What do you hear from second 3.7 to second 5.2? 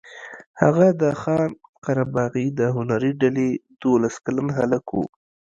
دولس کلن هلک و.